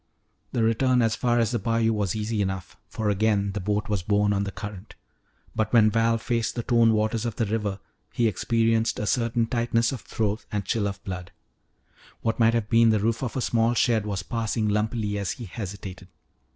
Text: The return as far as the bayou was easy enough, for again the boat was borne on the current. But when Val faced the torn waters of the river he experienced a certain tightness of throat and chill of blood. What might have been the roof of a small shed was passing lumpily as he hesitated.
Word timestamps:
The 0.51 0.63
return 0.63 1.03
as 1.03 1.15
far 1.15 1.37
as 1.37 1.51
the 1.51 1.59
bayou 1.59 1.93
was 1.93 2.15
easy 2.15 2.41
enough, 2.41 2.75
for 2.87 3.11
again 3.11 3.51
the 3.51 3.59
boat 3.59 3.87
was 3.87 4.01
borne 4.01 4.33
on 4.33 4.45
the 4.45 4.51
current. 4.51 4.95
But 5.55 5.71
when 5.73 5.91
Val 5.91 6.17
faced 6.17 6.55
the 6.55 6.63
torn 6.63 6.93
waters 6.93 7.23
of 7.23 7.35
the 7.35 7.45
river 7.45 7.77
he 8.11 8.27
experienced 8.27 8.97
a 8.97 9.05
certain 9.05 9.45
tightness 9.45 9.91
of 9.91 10.01
throat 10.01 10.43
and 10.51 10.65
chill 10.65 10.87
of 10.87 11.03
blood. 11.03 11.31
What 12.21 12.39
might 12.39 12.55
have 12.55 12.67
been 12.67 12.89
the 12.89 12.99
roof 12.99 13.21
of 13.21 13.37
a 13.37 13.41
small 13.41 13.75
shed 13.75 14.07
was 14.07 14.23
passing 14.23 14.69
lumpily 14.69 15.19
as 15.19 15.33
he 15.33 15.45
hesitated. 15.45 16.07